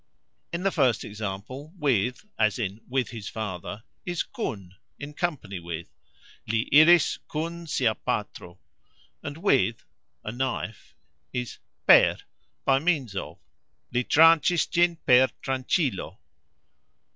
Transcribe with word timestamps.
In 0.51 0.63
the 0.63 0.71
first 0.71 1.03
example 1.03 1.75
"with" 1.77 2.23
his 2.39 3.29
father 3.29 3.83
is 4.03 4.23
"kun", 4.23 4.73
in 4.97 5.13
company 5.13 5.59
with, 5.59 5.89
Li 6.47 6.67
iris 6.73 7.19
"kun" 7.29 7.67
sia 7.67 7.93
patro, 7.93 8.59
and 9.21 9.37
"with" 9.37 9.85
a 10.23 10.31
knife 10.31 10.95
is 11.31 11.59
"per", 11.85 12.17
by 12.65 12.79
means 12.79 13.15
of, 13.15 13.37
Li 13.93 14.03
trancxis 14.03 14.65
gxin 14.67 14.97
"per" 15.05 15.27
trancxilo. 15.43 16.17